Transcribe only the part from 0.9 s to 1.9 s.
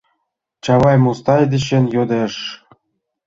Мустай дечын